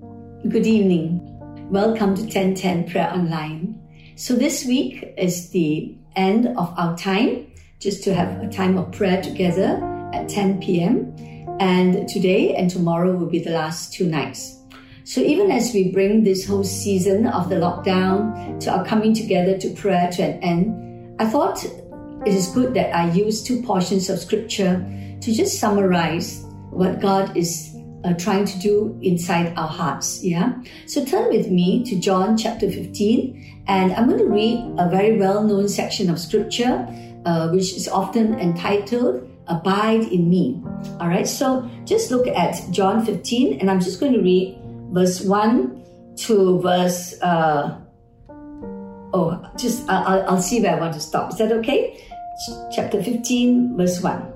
Good 0.00 0.66
evening. 0.66 1.20
Welcome 1.70 2.16
to 2.16 2.22
1010 2.22 2.90
Prayer 2.90 3.10
Online. 3.12 3.80
So, 4.16 4.34
this 4.34 4.64
week 4.64 5.14
is 5.16 5.50
the 5.50 5.96
end 6.16 6.48
of 6.48 6.74
our 6.76 6.96
time, 6.98 7.46
just 7.78 8.02
to 8.04 8.14
have 8.14 8.42
a 8.42 8.48
time 8.48 8.76
of 8.76 8.90
prayer 8.90 9.22
together 9.22 9.80
at 10.12 10.28
10 10.28 10.60
p.m. 10.60 11.14
And 11.60 12.08
today 12.08 12.56
and 12.56 12.68
tomorrow 12.68 13.16
will 13.16 13.28
be 13.28 13.38
the 13.38 13.52
last 13.52 13.92
two 13.92 14.06
nights. 14.06 14.58
So, 15.04 15.20
even 15.20 15.52
as 15.52 15.72
we 15.72 15.92
bring 15.92 16.24
this 16.24 16.44
whole 16.44 16.64
season 16.64 17.28
of 17.28 17.48
the 17.48 17.56
lockdown 17.56 18.58
to 18.60 18.76
our 18.76 18.84
coming 18.84 19.14
together 19.14 19.56
to 19.58 19.70
prayer 19.74 20.10
to 20.12 20.22
an 20.24 20.42
end, 20.42 21.20
I 21.20 21.26
thought 21.26 21.64
it 21.64 22.34
is 22.34 22.48
good 22.48 22.74
that 22.74 22.94
I 22.94 23.12
use 23.12 23.44
two 23.44 23.62
portions 23.62 24.10
of 24.10 24.18
scripture 24.18 24.84
to 25.20 25.32
just 25.32 25.60
summarize 25.60 26.44
what 26.70 27.00
God 27.00 27.36
is 27.36 27.73
uh, 28.04 28.14
trying 28.14 28.44
to 28.44 28.58
do 28.58 28.98
inside 29.02 29.52
our 29.56 29.68
hearts. 29.68 30.22
Yeah. 30.22 30.54
So 30.86 31.04
turn 31.04 31.28
with 31.30 31.50
me 31.50 31.84
to 31.84 31.98
John 31.98 32.36
chapter 32.36 32.70
15, 32.70 33.64
and 33.66 33.92
I'm 33.92 34.08
going 34.08 34.20
to 34.20 34.28
read 34.28 34.74
a 34.78 34.88
very 34.88 35.18
well 35.18 35.42
known 35.42 35.68
section 35.68 36.10
of 36.10 36.18
scripture, 36.18 36.86
uh, 37.24 37.50
which 37.50 37.74
is 37.74 37.88
often 37.88 38.38
entitled 38.38 39.28
Abide 39.46 40.04
in 40.12 40.28
Me. 40.28 40.62
All 41.00 41.08
right. 41.08 41.26
So 41.26 41.68
just 41.84 42.10
look 42.10 42.26
at 42.26 42.70
John 42.70 43.04
15, 43.04 43.60
and 43.60 43.70
I'm 43.70 43.80
just 43.80 44.00
going 44.00 44.12
to 44.12 44.20
read 44.20 44.58
verse 44.90 45.20
1 45.20 45.84
to 46.16 46.60
verse. 46.60 47.20
Uh, 47.20 47.80
oh, 49.12 49.42
just 49.58 49.88
I'll, 49.88 50.28
I'll 50.28 50.42
see 50.42 50.60
where 50.60 50.76
I 50.76 50.80
want 50.80 50.94
to 50.94 51.00
stop. 51.00 51.32
Is 51.32 51.38
that 51.38 51.52
okay? 51.52 52.00
chapter 52.74 53.02
15, 53.02 53.76
verse 53.76 54.02
1. 54.02 54.32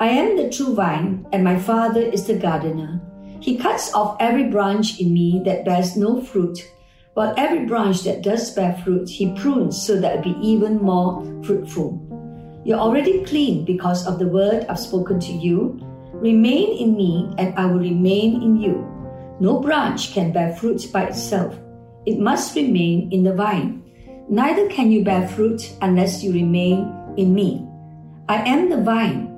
I 0.00 0.08
am 0.08 0.36
the 0.36 0.48
true 0.48 0.74
vine, 0.74 1.26
and 1.32 1.42
my 1.42 1.58
Father 1.58 2.00
is 2.00 2.26
the 2.26 2.38
gardener. 2.38 3.00
He 3.40 3.56
cuts 3.56 3.92
off 3.94 4.16
every 4.20 4.44
branch 4.44 5.00
in 5.00 5.12
me 5.12 5.42
that 5.44 5.64
bears 5.64 5.96
no 5.96 6.20
fruit, 6.20 6.58
while 7.14 7.34
every 7.36 7.66
branch 7.66 8.02
that 8.04 8.22
does 8.22 8.54
bear 8.54 8.80
fruit, 8.84 9.08
he 9.08 9.34
prunes 9.34 9.84
so 9.84 10.00
that 10.00 10.18
it 10.18 10.22
be 10.22 10.36
even 10.40 10.78
more 10.78 11.24
fruitful. 11.42 11.98
You're 12.64 12.78
already 12.78 13.24
clean 13.24 13.64
because 13.64 14.06
of 14.06 14.20
the 14.20 14.28
word 14.28 14.66
I've 14.68 14.78
spoken 14.78 15.18
to 15.18 15.32
you. 15.32 15.80
Remain 16.12 16.78
in 16.78 16.96
me, 16.96 17.34
and 17.38 17.58
I 17.58 17.66
will 17.66 17.80
remain 17.80 18.40
in 18.40 18.56
you. 18.56 18.86
No 19.40 19.58
branch 19.58 20.12
can 20.12 20.30
bear 20.30 20.54
fruit 20.54 20.86
by 20.92 21.06
itself, 21.06 21.58
it 22.06 22.20
must 22.20 22.54
remain 22.54 23.10
in 23.12 23.24
the 23.24 23.34
vine. 23.34 23.82
Neither 24.28 24.68
can 24.68 24.92
you 24.92 25.02
bear 25.02 25.26
fruit 25.26 25.74
unless 25.82 26.22
you 26.22 26.32
remain 26.32 26.86
in 27.16 27.34
me. 27.34 27.66
I 28.28 28.48
am 28.48 28.70
the 28.70 28.80
vine, 28.82 29.37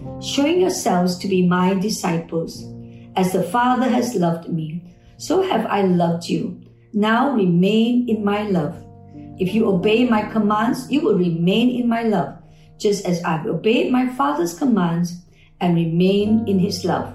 showing 0.21 0.61
yourselves 0.61 1.17
to 1.17 1.27
be 1.27 1.47
my 1.47 1.73
disciples. 1.73 2.63
As 3.15 3.33
the 3.33 3.43
Father 3.43 3.89
has 3.89 4.15
loved 4.15 4.49
me, 4.49 4.95
so 5.17 5.41
have 5.41 5.65
I 5.65 5.81
loved 5.81 6.29
you. 6.29 6.61
Now 6.93 7.33
remain 7.33 8.07
in 8.07 8.23
my 8.23 8.43
love. 8.43 8.75
If 9.39 9.53
you 9.53 9.67
obey 9.67 10.07
my 10.07 10.23
commands, 10.23 10.89
you 10.91 11.01
will 11.01 11.17
remain 11.17 11.81
in 11.81 11.89
my 11.89 12.03
love, 12.03 12.37
just 12.77 13.05
as 13.05 13.23
I've 13.23 13.47
obeyed 13.47 13.91
my 13.91 14.07
Father's 14.13 14.57
commands 14.57 15.21
and 15.59 15.75
remain 15.75 16.47
in 16.47 16.59
his 16.59 16.85
love. 16.85 17.13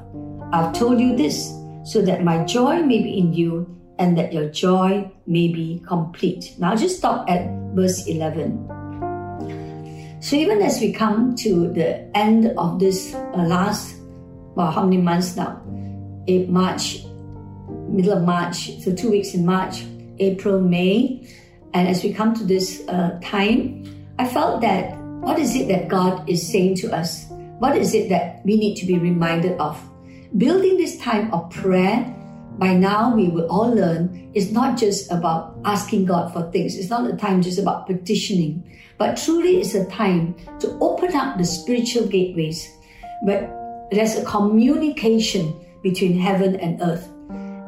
I've 0.53 0.73
told 0.73 1.01
you 1.01 1.17
this 1.17 1.53
so 1.85 2.03
that 2.03 2.25
my 2.25 2.45
joy 2.45 2.83
may 2.83 3.03
be 3.03 3.19
in 3.19 3.33
you 3.33 3.67
and 3.99 4.17
that 4.19 4.33
your 4.33 4.49
joy 4.51 5.11
may 5.27 5.49
be 5.49 5.83
complete. 5.87 6.55
Now 6.59 6.75
just 6.77 6.99
stop 6.99 7.29
at 7.31 7.49
verse 7.75 8.07
11. 8.07 8.86
So 10.21 10.37
even 10.37 10.63
as 10.63 10.81
we 10.81 10.93
come 10.93 11.35
to 11.37 11.73
the 11.73 12.17
end 12.17 12.53
of 12.57 12.79
this 12.81 13.15
uh, 13.15 13.45
last, 13.47 13.97
well, 14.55 14.71
how 14.71 14.85
many 14.85 14.97
months 14.97 15.37
now? 15.37 15.63
April, 16.27 16.53
March, 16.53 17.05
middle 17.89 18.15
of 18.15 18.25
March, 18.25 18.81
so 18.81 18.95
two 18.95 19.11
weeks 19.11 19.35
in 19.35 19.45
March, 19.45 19.85
April, 20.19 20.61
May, 20.61 21.29
and 21.75 21.87
as 21.87 22.03
we 22.03 22.13
come 22.13 22.35
to 22.35 22.45
this 22.45 22.83
uh, 22.89 23.21
time, 23.23 23.85
I 24.19 24.27
felt 24.27 24.63
that 24.63 24.97
what 25.21 25.39
is 25.39 25.55
it 25.55 25.69
that 25.69 25.89
God 25.89 26.29
is 26.29 26.47
saying 26.47 26.77
to 26.77 26.95
us? 26.95 27.27
What 27.59 27.77
is 27.77 27.95
it 27.95 28.09
that 28.09 28.41
we 28.45 28.57
need 28.57 28.77
to 28.77 28.87
be 28.87 28.99
reminded 28.99 29.61
of? 29.61 29.79
Building 30.39 30.79
this 30.79 30.97
time 30.99 31.33
of 31.35 31.51
prayer 31.51 32.16
by 32.59 32.73
now 32.75 33.15
we 33.15 33.29
will 33.29 33.47
all 33.49 33.71
learn 33.71 34.31
it's 34.35 34.51
not 34.51 34.79
just 34.79 35.11
about 35.11 35.59
asking 35.65 36.07
God 36.07 36.33
for 36.33 36.51
things. 36.51 36.77
It's 36.77 36.91
not 36.91 37.11
a 37.11 37.17
time 37.17 37.43
just 37.43 37.59
about 37.59 37.87
petitioning, 37.87 38.65
but 38.99 39.17
truly 39.17 39.61
it's 39.61 39.75
a 39.75 39.89
time 39.91 40.35
to 40.61 40.77
open 40.81 41.15
up 41.15 41.39
the 41.39 41.45
spiritual 41.45 42.07
gateways 42.07 42.71
where 43.23 43.53
there's 43.91 44.17
a 44.17 44.25
communication 44.25 45.55
between 45.83 46.19
heaven 46.19 46.57
and 46.57 46.81
earth. 46.83 47.09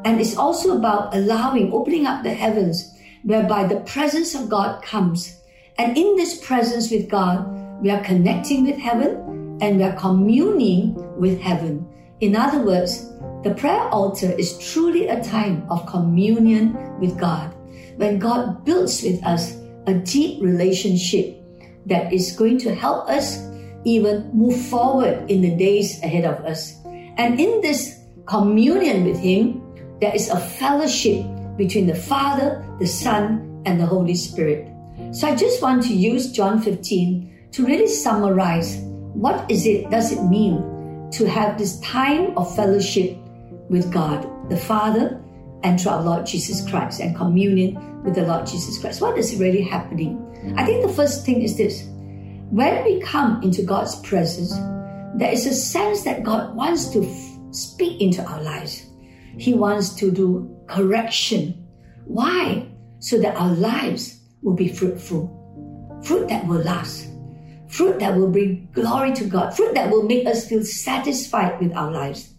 And 0.05 0.19
it's 0.19 0.37
also 0.37 0.77
about 0.77 1.15
allowing, 1.15 1.71
opening 1.73 2.05
up 2.05 2.23
the 2.23 2.33
heavens 2.33 2.95
whereby 3.23 3.67
the 3.67 3.81
presence 3.81 4.33
of 4.33 4.49
God 4.49 4.81
comes. 4.83 5.39
And 5.77 5.97
in 5.97 6.15
this 6.15 6.43
presence 6.45 6.89
with 6.89 7.09
God, 7.09 7.47
we 7.81 7.89
are 7.91 8.03
connecting 8.03 8.65
with 8.65 8.77
heaven 8.77 9.57
and 9.61 9.77
we 9.77 9.83
are 9.83 9.95
communing 9.95 10.95
with 11.19 11.39
heaven. 11.39 11.87
In 12.21 12.35
other 12.35 12.59
words, 12.59 13.09
the 13.43 13.53
prayer 13.55 13.87
altar 13.89 14.31
is 14.31 14.57
truly 14.59 15.07
a 15.07 15.23
time 15.23 15.65
of 15.69 15.85
communion 15.85 16.75
with 16.99 17.17
God, 17.17 17.55
when 17.95 18.19
God 18.19 18.65
builds 18.65 19.01
with 19.01 19.23
us 19.23 19.55
a 19.87 19.93
deep 19.93 20.41
relationship 20.41 21.41
that 21.85 22.11
is 22.11 22.35
going 22.35 22.57
to 22.59 22.75
help 22.75 23.07
us 23.07 23.47
even 23.85 24.29
move 24.33 24.59
forward 24.67 25.31
in 25.31 25.41
the 25.41 25.55
days 25.55 26.03
ahead 26.03 26.25
of 26.25 26.43
us. 26.45 26.75
And 27.17 27.39
in 27.39 27.61
this 27.61 27.99
communion 28.25 29.05
with 29.05 29.17
Him, 29.17 29.63
there 30.01 30.13
is 30.13 30.29
a 30.29 30.39
fellowship 30.39 31.25
between 31.55 31.87
the 31.87 31.95
Father, 31.95 32.65
the 32.79 32.87
Son, 32.87 33.63
and 33.65 33.79
the 33.79 33.85
Holy 33.85 34.15
Spirit. 34.15 34.67
So 35.11 35.27
I 35.27 35.35
just 35.35 35.61
want 35.61 35.83
to 35.83 35.93
use 35.93 36.31
John 36.31 36.61
15 36.61 37.49
to 37.53 37.65
really 37.65 37.87
summarize 37.87 38.77
what 39.13 39.49
is 39.49 39.65
it, 39.65 39.89
does 39.89 40.11
it 40.11 40.23
mean 40.23 41.09
to 41.11 41.27
have 41.27 41.57
this 41.57 41.79
time 41.79 42.37
of 42.37 42.53
fellowship 42.55 43.17
with 43.69 43.91
God 43.91 44.27
the 44.49 44.57
Father 44.57 45.21
and 45.63 45.79
through 45.79 45.91
our 45.91 46.03
Lord 46.03 46.25
Jesus 46.25 46.67
Christ 46.69 46.99
and 46.99 47.15
communion 47.15 48.03
with 48.03 48.15
the 48.15 48.23
Lord 48.23 48.47
Jesus 48.47 48.79
Christ. 48.79 49.01
What 49.01 49.17
is 49.17 49.35
really 49.35 49.61
happening? 49.61 50.25
I 50.57 50.65
think 50.65 50.85
the 50.85 50.93
first 50.93 51.25
thing 51.25 51.41
is 51.41 51.57
this 51.57 51.83
when 52.49 52.83
we 52.83 52.99
come 53.01 53.43
into 53.43 53.61
God's 53.61 53.95
presence, 54.01 54.51
there 55.15 55.31
is 55.31 55.45
a 55.45 55.53
sense 55.53 56.03
that 56.03 56.23
God 56.23 56.55
wants 56.55 56.89
to 56.89 57.03
f- 57.03 57.37
speak 57.51 58.01
into 58.01 58.23
our 58.23 58.41
lives. 58.41 58.85
He 59.37 59.53
wants 59.53 59.93
to 59.95 60.11
do 60.11 60.57
correction. 60.67 61.67
Why? 62.05 62.67
So 62.99 63.19
that 63.19 63.35
our 63.35 63.51
lives 63.51 64.19
will 64.41 64.55
be 64.55 64.67
fruitful. 64.67 65.35
Fruit 66.03 66.27
that 66.29 66.47
will 66.47 66.63
last. 66.63 67.07
Fruit 67.67 67.99
that 67.99 68.15
will 68.15 68.29
bring 68.29 68.67
glory 68.73 69.13
to 69.13 69.25
God. 69.25 69.55
Fruit 69.55 69.75
that 69.75 69.91
will 69.91 70.03
make 70.03 70.25
us 70.25 70.47
feel 70.47 70.63
satisfied 70.63 71.61
with 71.61 71.73
our 71.73 71.91
lives. 71.91 72.33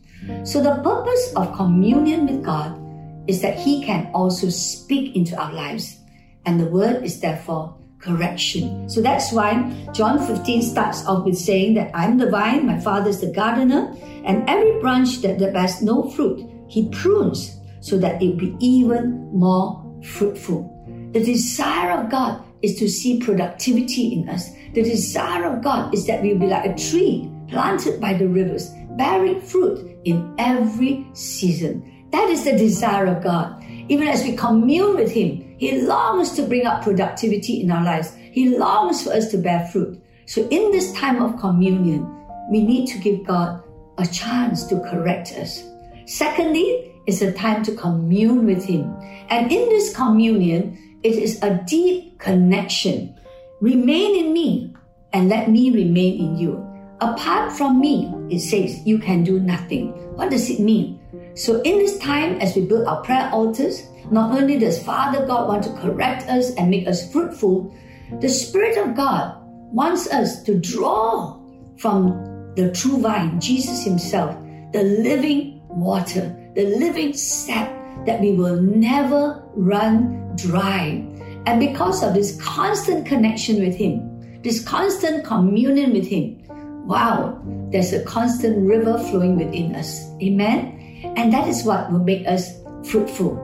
So, 0.44 0.62
the 0.62 0.82
purpose 0.82 1.32
of 1.34 1.54
communion 1.54 2.26
with 2.26 2.44
God 2.44 2.78
is 3.26 3.42
that 3.42 3.58
He 3.58 3.84
can 3.84 4.10
also 4.12 4.48
speak 4.50 5.16
into 5.16 5.36
our 5.40 5.52
lives. 5.52 5.98
And 6.46 6.58
the 6.58 6.66
word 6.66 7.04
is 7.04 7.20
therefore 7.20 7.76
correction. 8.00 8.88
So 8.88 9.00
that's 9.00 9.32
why 9.32 9.70
John 9.92 10.24
15 10.26 10.62
starts 10.62 11.06
off 11.06 11.24
with 11.24 11.36
saying 11.36 11.74
that 11.74 11.90
I'm 11.94 12.18
the 12.18 12.30
vine, 12.30 12.66
my 12.66 12.80
father 12.80 13.10
is 13.10 13.20
the 13.20 13.32
gardener, 13.32 13.94
and 14.24 14.48
every 14.48 14.80
branch 14.80 15.20
that, 15.22 15.38
that 15.38 15.52
bears 15.52 15.82
no 15.82 16.08
fruit, 16.10 16.48
he 16.68 16.88
prunes 16.88 17.56
so 17.80 17.98
that 17.98 18.22
it 18.22 18.38
be 18.38 18.56
even 18.60 19.30
more 19.32 19.84
fruitful. 20.02 20.68
The 21.12 21.24
desire 21.24 21.92
of 21.92 22.10
God 22.10 22.42
is 22.62 22.78
to 22.78 22.88
see 22.88 23.20
productivity 23.20 24.14
in 24.14 24.28
us. 24.28 24.50
The 24.74 24.82
desire 24.82 25.46
of 25.46 25.62
God 25.62 25.92
is 25.92 26.06
that 26.06 26.22
we 26.22 26.34
be 26.34 26.46
like 26.46 26.64
a 26.64 26.74
tree 26.74 27.30
planted 27.50 28.00
by 28.00 28.14
the 28.14 28.28
rivers, 28.28 28.70
bearing 28.96 29.40
fruit 29.40 29.98
in 30.04 30.34
every 30.38 31.06
season. 31.12 32.08
That 32.12 32.28
is 32.30 32.44
the 32.44 32.56
desire 32.56 33.06
of 33.06 33.22
God. 33.22 33.62
Even 33.88 34.08
as 34.08 34.22
we 34.22 34.36
commune 34.36 34.96
with 34.96 35.10
Him, 35.10 35.56
He 35.58 35.82
longs 35.82 36.32
to 36.32 36.42
bring 36.42 36.66
up 36.66 36.82
productivity 36.82 37.60
in 37.60 37.70
our 37.70 37.84
lives. 37.84 38.14
He 38.32 38.56
longs 38.56 39.02
for 39.02 39.12
us 39.12 39.30
to 39.30 39.38
bear 39.38 39.66
fruit. 39.68 40.00
So 40.26 40.46
in 40.48 40.70
this 40.70 40.92
time 40.92 41.22
of 41.22 41.40
communion, 41.40 42.06
we 42.50 42.64
need 42.64 42.86
to 42.88 42.98
give 42.98 43.26
God 43.26 43.62
a 43.98 44.06
chance 44.06 44.64
to 44.66 44.80
correct 44.80 45.32
us. 45.32 45.62
Secondly, 46.06 46.90
is 47.06 47.22
a 47.22 47.32
time 47.32 47.62
to 47.64 47.74
commune 47.74 48.46
with 48.46 48.64
Him. 48.64 48.94
And 49.28 49.50
in 49.50 49.68
this 49.68 49.94
communion, 49.94 50.78
it 51.02 51.14
is 51.14 51.42
a 51.42 51.62
deep 51.66 52.18
connection. 52.18 53.18
Remain 53.60 54.24
in 54.24 54.32
me 54.32 54.74
and 55.12 55.28
let 55.28 55.50
me 55.50 55.70
remain 55.70 56.20
in 56.20 56.36
you. 56.36 56.69
Apart 57.00 57.52
from 57.52 57.80
me, 57.80 58.12
it 58.28 58.40
says, 58.40 58.86
you 58.86 58.98
can 58.98 59.24
do 59.24 59.40
nothing. 59.40 59.92
What 60.16 60.30
does 60.30 60.50
it 60.50 60.60
mean? 60.60 61.00
So 61.34 61.62
in 61.62 61.78
this 61.78 61.98
time, 61.98 62.38
as 62.40 62.54
we 62.54 62.66
build 62.66 62.86
our 62.86 63.02
prayer 63.02 63.30
altars, 63.32 63.82
not 64.10 64.38
only 64.38 64.58
does 64.58 64.82
Father 64.82 65.24
God 65.26 65.48
want 65.48 65.64
to 65.64 65.72
correct 65.74 66.28
us 66.28 66.54
and 66.56 66.68
make 66.68 66.86
us 66.86 67.10
fruitful, 67.10 67.74
the 68.20 68.28
Spirit 68.28 68.76
of 68.76 68.94
God 68.94 69.36
wants 69.72 70.08
us 70.08 70.42
to 70.42 70.58
draw 70.58 71.40
from 71.78 72.52
the 72.56 72.70
true 72.72 73.00
vine, 73.00 73.40
Jesus 73.40 73.84
Himself, 73.84 74.36
the 74.72 74.82
living 74.82 75.62
water, 75.68 76.36
the 76.54 76.66
living 76.76 77.14
sap 77.14 77.70
that 78.04 78.20
we 78.20 78.32
will 78.32 78.60
never 78.60 79.42
run 79.54 80.36
dry. 80.36 81.06
And 81.46 81.60
because 81.60 82.02
of 82.02 82.12
this 82.12 82.40
constant 82.42 83.06
connection 83.06 83.64
with 83.64 83.76
Him, 83.76 84.42
this 84.42 84.62
constant 84.62 85.24
communion 85.24 85.92
with 85.92 86.06
Him, 86.06 86.39
wow, 86.86 87.40
there's 87.70 87.92
a 87.92 88.04
constant 88.04 88.66
river 88.66 88.98
flowing 88.98 89.36
within 89.36 89.74
us. 89.74 90.10
Amen? 90.22 90.76
And 91.16 91.32
that 91.32 91.48
is 91.48 91.64
what 91.64 91.90
will 91.90 92.04
make 92.04 92.26
us 92.26 92.50
fruitful. 92.84 93.38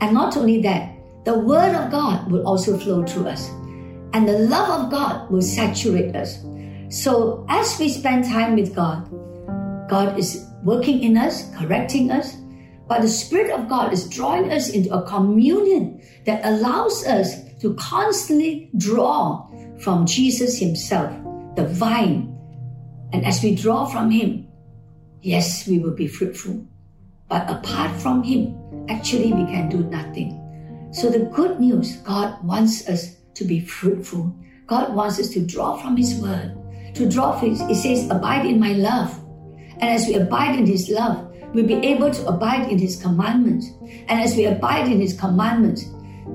And 0.00 0.14
not 0.14 0.36
only 0.36 0.60
that, 0.62 0.94
the 1.24 1.38
Word 1.38 1.74
of 1.74 1.90
God 1.90 2.30
will 2.30 2.46
also 2.46 2.78
flow 2.78 3.04
through 3.04 3.28
us. 3.28 3.48
And 4.12 4.28
the 4.28 4.38
love 4.38 4.84
of 4.84 4.90
God 4.90 5.30
will 5.30 5.42
saturate 5.42 6.14
us. 6.16 6.44
So 6.90 7.46
as 7.48 7.78
we 7.78 7.88
spend 7.88 8.24
time 8.24 8.56
with 8.56 8.74
God, 8.74 9.08
God 9.88 10.18
is 10.18 10.46
working 10.64 11.02
in 11.02 11.16
us, 11.16 11.54
correcting 11.56 12.10
us, 12.10 12.36
but 12.88 13.00
the 13.00 13.08
Spirit 13.08 13.50
of 13.52 13.68
God 13.68 13.92
is 13.92 14.08
drawing 14.08 14.52
us 14.52 14.68
into 14.68 14.92
a 14.92 15.06
communion 15.06 16.02
that 16.26 16.44
allows 16.44 17.06
us 17.06 17.36
to 17.60 17.74
constantly 17.74 18.70
draw 18.76 19.48
from 19.78 20.04
Jesus 20.06 20.58
Himself, 20.58 21.10
the 21.56 21.66
vine. 21.66 22.31
And 23.12 23.26
as 23.26 23.42
we 23.42 23.54
draw 23.54 23.86
from 23.86 24.10
Him, 24.10 24.48
yes, 25.20 25.66
we 25.68 25.78
will 25.78 25.94
be 25.94 26.08
fruitful. 26.08 26.66
But 27.28 27.48
apart 27.48 28.00
from 28.00 28.22
Him, 28.22 28.56
actually, 28.88 29.32
we 29.32 29.44
can 29.46 29.68
do 29.68 29.84
nothing. 29.84 30.38
So 30.92 31.08
the 31.08 31.30
good 31.32 31.60
news, 31.60 31.96
God 31.98 32.42
wants 32.44 32.88
us 32.88 33.16
to 33.34 33.44
be 33.44 33.60
fruitful. 33.60 34.34
God 34.66 34.94
wants 34.94 35.18
us 35.18 35.28
to 35.30 35.44
draw 35.44 35.76
from 35.76 35.96
His 35.96 36.14
Word. 36.16 36.56
To 36.94 37.08
draw 37.08 37.38
from 37.38 37.50
His, 37.50 37.60
He 37.62 37.74
says, 37.74 38.10
abide 38.10 38.46
in 38.46 38.60
my 38.60 38.72
love. 38.72 39.18
And 39.80 39.90
as 39.90 40.06
we 40.06 40.14
abide 40.14 40.58
in 40.58 40.66
His 40.66 40.88
love, 40.88 41.30
we'll 41.54 41.66
be 41.66 41.86
able 41.86 42.10
to 42.10 42.26
abide 42.26 42.70
in 42.70 42.78
His 42.78 43.00
commandments. 43.00 43.66
And 44.08 44.20
as 44.20 44.36
we 44.36 44.46
abide 44.46 44.90
in 44.90 45.00
His 45.00 45.18
commandments, 45.18 45.84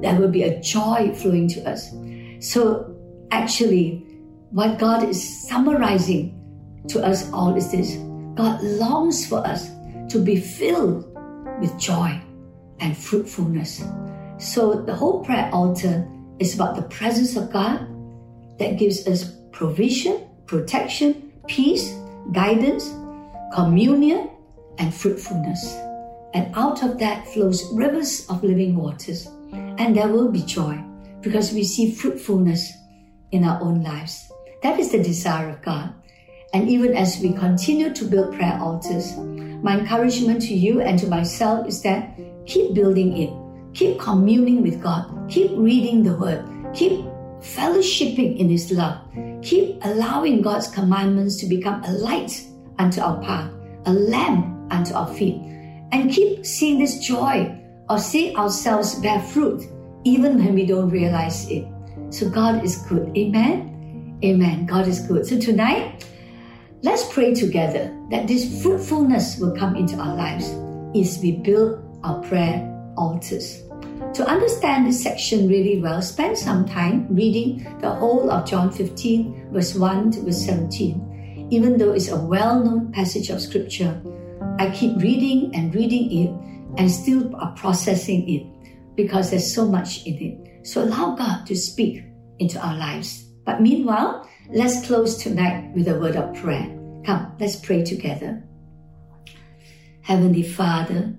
there 0.02 0.16
will 0.16 0.30
be 0.30 0.44
a 0.44 0.60
joy 0.62 1.14
flowing 1.16 1.48
to 1.50 1.70
us. 1.70 1.90
So 2.40 2.96
actually, 3.32 4.04
what 4.52 4.80
God 4.80 5.04
is 5.04 5.48
summarizing 5.48 6.37
to 6.90 7.04
us 7.04 7.32
all 7.32 7.56
is 7.56 7.72
this 7.72 7.96
God 8.36 8.62
longs 8.62 9.28
for 9.28 9.46
us 9.46 9.70
to 10.10 10.20
be 10.20 10.40
filled 10.40 11.06
with 11.60 11.78
joy 11.80 12.20
and 12.80 12.96
fruitfulness. 12.96 13.84
So 14.38 14.82
the 14.82 14.94
whole 14.94 15.24
prayer 15.24 15.50
altar 15.52 16.08
is 16.40 16.56
about 16.56 16.76
the 16.76 16.84
presence 16.84 17.36
of 17.36 17.52
God 17.52 17.88
that 18.60 18.78
gives 18.78 19.08
us 19.08 19.36
provision, 19.52 20.28
protection, 20.46 21.34
peace, 21.48 21.94
guidance, 22.32 22.90
communion, 23.54 24.30
and 24.78 24.94
fruitfulness. 24.94 25.74
And 26.34 26.54
out 26.56 26.84
of 26.84 27.00
that 27.00 27.28
flows 27.30 27.66
rivers 27.74 28.28
of 28.30 28.44
living 28.44 28.76
waters. 28.76 29.28
And 29.52 29.96
there 29.96 30.08
will 30.08 30.30
be 30.30 30.42
joy 30.44 30.84
because 31.22 31.52
we 31.52 31.64
see 31.64 31.92
fruitfulness 31.92 32.72
in 33.32 33.44
our 33.44 33.62
own 33.62 33.82
lives. 33.84 34.32
That 34.62 34.80
is 34.80 34.92
the 34.92 35.02
desire 35.02 35.50
of 35.50 35.62
God. 35.62 35.94
And 36.54 36.70
even 36.70 36.96
as 36.96 37.20
we 37.20 37.34
continue 37.34 37.94
to 37.94 38.06
build 38.06 38.36
prayer 38.36 38.58
altars, 38.62 39.18
my 39.62 39.80
encouragement 39.80 40.42
to 40.44 40.54
you 40.54 40.82
and 40.82 40.98
to 41.00 41.08
myself 41.08 41.68
is 41.68 41.82
that 41.82 42.18
keep 42.46 42.74
building 42.74 43.18
it, 43.18 43.32
keep 43.74 44.00
communing 44.00 44.62
with 44.62 44.82
God, 44.82 45.30
keep 45.30 45.52
reading 45.54 46.04
the 46.04 46.16
Word, 46.16 46.46
keep 46.74 47.06
fellowshipping 47.42 48.38
in 48.38 48.50
His 48.50 48.72
love, 48.72 49.02
keep 49.42 49.78
allowing 49.84 50.42
God's 50.42 50.68
commandments 50.68 51.36
to 51.38 51.48
become 51.48 51.84
a 51.84 51.92
light 51.92 52.44
unto 52.80 53.02
our 53.02 53.22
path, 53.22 53.52
a 53.86 53.94
lamp 53.94 54.72
unto 54.72 54.94
our 54.94 55.14
feet, 55.14 55.42
and 55.92 56.12
keep 56.12 56.46
seeing 56.46 56.80
this 56.80 57.00
joy 57.00 57.54
of 57.90 58.02
seeing 58.02 58.36
ourselves 58.36 58.96
bear 59.00 59.20
fruit 59.22 59.64
even 60.04 60.38
when 60.38 60.54
we 60.54 60.66
don't 60.66 60.90
realize 60.90 61.50
it. 61.50 61.68
So 62.10 62.30
God 62.30 62.64
is 62.64 62.78
good. 62.88 63.16
Amen. 63.18 64.20
Amen. 64.24 64.66
God 64.66 64.88
is 64.88 65.00
good. 65.02 65.26
So 65.26 65.40
tonight, 65.40 66.06
let's 66.84 67.12
pray 67.14 67.34
together 67.34 67.96
that 68.12 68.28
this 68.28 68.62
fruitfulness 68.62 69.40
will 69.40 69.56
come 69.56 69.76
into 69.76 69.98
our 69.98 70.16
lives 70.16 70.50
as 70.96 71.20
we 71.22 71.32
build 71.32 71.84
our 72.04 72.22
prayer 72.24 72.64
altars. 72.98 73.64
To 74.14 74.26
understand 74.28 74.88
this 74.88 75.02
section 75.02 75.48
really 75.48 75.82
well, 75.82 76.02
spend 76.02 76.38
some 76.38 76.66
time 76.66 77.08
reading 77.10 77.64
the 77.82 77.90
whole 77.90 78.32
of 78.32 78.48
John 78.48 78.72
15, 78.72 79.52
verse 79.52 79.76
1 79.76 80.12
to 80.12 80.22
verse 80.22 80.46
17. 80.46 81.48
Even 81.52 81.78
though 81.78 81.94
it's 81.94 82.10
a 82.10 82.18
well 82.18 82.64
known 82.64 82.92
passage 82.92 83.30
of 83.30 83.42
scripture, 83.42 84.02
I 84.60 84.72
keep 84.72 84.98
reading 84.98 85.54
and 85.54 85.74
reading 85.74 86.12
it 86.12 86.80
and 86.80 86.90
still 86.90 87.36
are 87.36 87.54
processing 87.54 88.28
it 88.28 88.96
because 88.96 89.30
there's 89.30 89.54
so 89.54 89.68
much 89.68 90.06
in 90.06 90.16
it. 90.16 90.68
So 90.68 90.84
allow 90.84 91.16
God 91.16 91.46
to 91.46 91.56
speak 91.56 92.04
into 92.40 92.60
our 92.60 92.76
lives. 92.76 93.27
But 93.48 93.62
meanwhile, 93.62 94.30
let's 94.50 94.86
close 94.86 95.16
tonight 95.16 95.72
with 95.74 95.88
a 95.88 95.98
word 95.98 96.18
of 96.18 96.36
prayer. 96.36 96.68
Come, 97.06 97.32
let's 97.40 97.56
pray 97.56 97.82
together. 97.82 98.44
Heavenly 100.02 100.44
Father, 100.44 101.16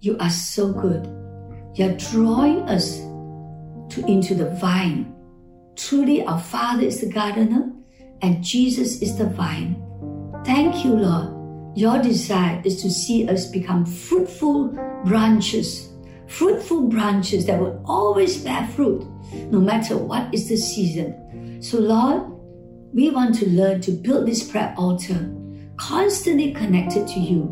you 0.00 0.18
are 0.18 0.28
so 0.28 0.70
good. 0.70 1.08
You're 1.74 1.96
drawing 1.96 2.68
us 2.68 2.98
to, 2.98 4.04
into 4.06 4.34
the 4.34 4.50
vine. 4.60 5.14
Truly, 5.76 6.22
our 6.26 6.40
Father 6.40 6.82
is 6.84 7.00
the 7.00 7.10
gardener 7.10 7.72
and 8.20 8.44
Jesus 8.44 9.00
is 9.00 9.16
the 9.16 9.26
vine. 9.26 9.82
Thank 10.44 10.84
you, 10.84 10.92
Lord. 10.92 11.32
Your 11.74 12.02
desire 12.02 12.60
is 12.66 12.82
to 12.82 12.90
see 12.90 13.26
us 13.30 13.50
become 13.50 13.86
fruitful 13.86 14.68
branches 15.06 15.88
fruitful 16.26 16.88
branches 16.88 17.46
that 17.46 17.58
will 17.58 17.80
always 17.84 18.42
bear 18.42 18.66
fruit, 18.68 19.06
no 19.32 19.60
matter 19.60 19.96
what 19.96 20.32
is 20.32 20.48
the 20.48 20.56
season. 20.56 21.62
So, 21.62 21.78
Lord, 21.78 22.22
we 22.92 23.10
want 23.10 23.34
to 23.36 23.48
learn 23.50 23.80
to 23.82 23.90
build 23.90 24.26
this 24.26 24.48
prayer 24.48 24.74
altar, 24.76 25.30
constantly 25.76 26.52
connected 26.52 27.06
to 27.08 27.20
you, 27.20 27.50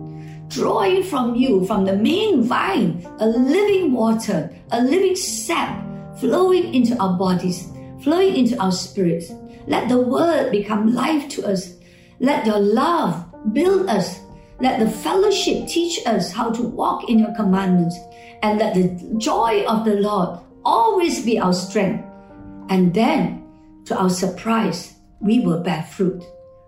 drawing 0.49 1.03
from 1.03 1.35
you, 1.35 1.67
from 1.67 1.85
the 1.85 1.97
main 1.97 2.43
vine, 2.43 3.07
a 3.19 3.27
living 3.27 3.93
water, 3.93 4.55
a 4.71 4.83
living 4.83 5.17
sap 5.17 5.85
flowing 6.19 6.75
into 6.75 6.97
our 6.99 7.19
bodies, 7.19 7.71
flowing 8.03 8.37
into 8.37 8.59
our 8.63 8.73
spirits. 8.73 9.33
Let 9.67 9.89
the 9.89 9.99
word 9.99 10.51
become 10.51 10.95
life 10.95 11.29
to 11.31 11.47
us. 11.47 11.75
Let 12.21 12.47
your 12.47 12.59
love 12.59 13.25
build 13.53 13.89
us. 13.89 14.21
Let 14.61 14.79
the 14.79 14.89
fellowship 14.89 15.67
teach 15.67 16.07
us 16.07 16.33
how 16.33 16.51
to 16.51 16.63
walk 16.63 17.11
in 17.11 17.19
your 17.19 17.35
commandments 17.35 17.99
and 18.43 18.59
let 18.59 18.75
the 18.75 19.17
joy 19.19 19.65
of 19.67 19.85
the 19.85 19.97
Lord 19.97 20.39
always 20.65 21.25
be 21.25 21.39
our 21.39 21.53
strength. 21.53 22.05
And 22.69 22.95
then, 22.95 23.45
to 23.87 23.97
our 23.97 24.11
surprise, 24.11 24.95
we 25.21 25.41
will 25.41 25.61
bear 25.61 25.83
fruit, 25.83 26.25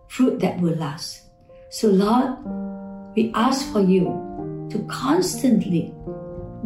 fruit 0.08 0.40
that 0.40 0.60
will 0.60 0.76
last. 0.76 1.22
So, 1.70 1.88
Lord, 1.88 2.36
we 3.16 3.32
ask 3.34 3.72
for 3.72 3.80
you 3.80 4.04
to 4.70 4.84
constantly 4.88 5.94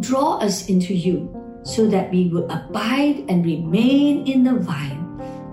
draw 0.01 0.39
us 0.39 0.69
into 0.69 0.95
you 0.95 1.37
so 1.63 1.87
that 1.87 2.11
we 2.11 2.29
will 2.29 2.51
abide 2.51 3.25
and 3.29 3.45
remain 3.45 4.27
in 4.27 4.45
the 4.45 4.55
vine. 4.55 5.07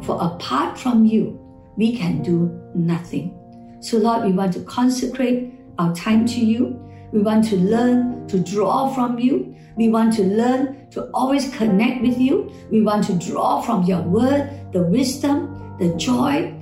For 0.04 0.22
apart 0.22 0.78
from 0.78 1.06
you, 1.06 1.40
we 1.76 1.96
can 1.96 2.22
do 2.22 2.50
nothing. 2.74 3.34
So, 3.82 3.98
Lord, 3.98 4.26
we 4.26 4.32
want 4.32 4.54
to 4.54 4.62
consecrate 4.62 5.54
our 5.78 5.94
time 5.94 6.26
to 6.28 6.40
you 6.44 6.87
we 7.12 7.22
want 7.22 7.46
to 7.50 7.56
learn 7.56 8.28
to 8.28 8.40
draw 8.40 8.94
from 8.94 9.20
you. 9.20 9.56
We 9.78 9.90
want 9.90 10.14
to 10.16 10.24
learn 10.24 10.90
to 10.92 11.10
always 11.14 11.54
connect 11.56 12.02
with 12.02 12.18
you. 12.18 12.52
We 12.70 12.82
want 12.82 13.06
to 13.06 13.14
draw 13.14 13.62
from 13.62 13.84
your 13.84 14.02
word 14.02 14.74
the 14.74 14.84
wisdom, 14.84 15.78
the 15.80 15.96
joy, 15.96 16.54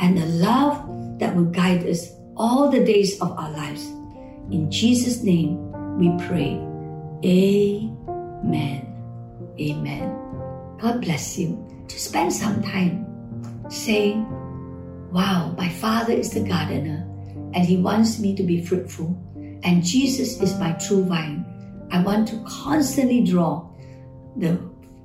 and 0.00 0.18
the 0.18 0.26
love 0.26 1.18
that 1.18 1.34
will 1.34 1.44
guide 1.44 1.86
us 1.86 2.10
all 2.36 2.68
the 2.68 2.84
days 2.84 3.20
of 3.20 3.32
our 3.38 3.50
lives. 3.50 3.84
In 4.50 4.70
Jesus' 4.70 5.22
name 5.22 5.56
we 5.98 6.10
pray. 6.26 6.60
Amen. 7.24 8.84
Amen. 9.58 10.78
God 10.78 11.00
bless 11.00 11.38
you. 11.38 11.60
To 11.88 12.00
spend 12.00 12.32
some 12.32 12.62
time 12.62 13.06
saying, 13.70 14.26
Wow, 15.12 15.54
my 15.56 15.68
Father 15.68 16.12
is 16.12 16.30
the 16.30 16.40
gardener 16.40 17.08
and 17.54 17.64
He 17.64 17.76
wants 17.76 18.18
me 18.18 18.34
to 18.34 18.42
be 18.42 18.64
fruitful 18.64 19.16
and 19.64 19.82
Jesus 19.82 20.40
is 20.40 20.58
my 20.58 20.72
true 20.72 21.04
vine. 21.04 21.44
I 21.90 22.02
want 22.02 22.28
to 22.28 22.44
constantly 22.46 23.24
draw 23.24 23.70
the 24.36 24.60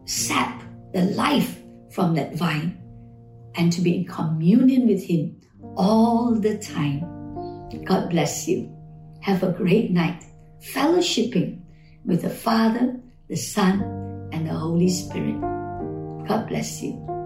sap, 0.05 0.61
the 0.93 1.03
life 1.15 1.59
from 1.91 2.13
that 2.15 2.35
vine, 2.35 2.77
and 3.55 3.71
to 3.73 3.81
be 3.81 3.95
in 3.95 4.05
communion 4.05 4.87
with 4.87 5.03
Him 5.03 5.39
all 5.75 6.35
the 6.35 6.57
time. 6.57 7.01
God 7.85 8.09
bless 8.09 8.47
you. 8.47 8.75
Have 9.21 9.43
a 9.43 9.51
great 9.51 9.91
night, 9.91 10.23
fellowshipping 10.73 11.61
with 12.05 12.21
the 12.21 12.29
Father, 12.29 12.99
the 13.27 13.35
Son, 13.35 13.81
and 14.31 14.47
the 14.47 14.53
Holy 14.53 14.89
Spirit. 14.89 15.39
God 16.27 16.47
bless 16.47 16.81
you. 16.81 17.18